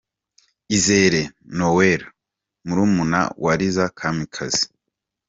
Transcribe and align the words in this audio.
Izere 0.75 1.21
Noella 1.57 2.07
murumuna 2.65 3.19
wa 3.43 3.53
Liza 3.59 3.85
Kamikazi. 3.97 4.65